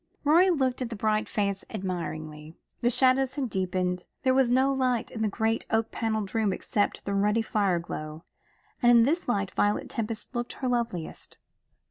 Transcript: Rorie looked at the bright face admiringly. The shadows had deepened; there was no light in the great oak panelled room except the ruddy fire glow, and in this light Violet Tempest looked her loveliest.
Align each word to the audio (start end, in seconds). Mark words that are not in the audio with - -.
Rorie 0.23 0.49
looked 0.49 0.81
at 0.81 0.89
the 0.89 0.95
bright 0.95 1.29
face 1.29 1.63
admiringly. 1.69 2.55
The 2.81 2.89
shadows 2.89 3.35
had 3.35 3.51
deepened; 3.51 4.07
there 4.23 4.33
was 4.33 4.49
no 4.49 4.73
light 4.73 5.11
in 5.11 5.21
the 5.21 5.27
great 5.27 5.67
oak 5.69 5.91
panelled 5.91 6.33
room 6.33 6.51
except 6.51 7.05
the 7.05 7.13
ruddy 7.13 7.43
fire 7.43 7.77
glow, 7.77 8.23
and 8.81 8.91
in 8.91 9.03
this 9.03 9.27
light 9.27 9.51
Violet 9.51 9.91
Tempest 9.91 10.33
looked 10.33 10.53
her 10.53 10.67
loveliest. 10.67 11.37